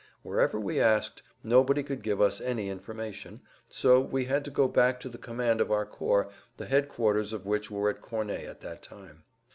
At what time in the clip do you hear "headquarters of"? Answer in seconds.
6.65-7.45